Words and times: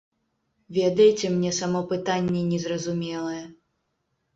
Ведаеце, 0.77 1.25
мне 1.35 1.53
само 1.59 1.85
пытанне 1.95 2.41
незразумелае. 2.51 3.41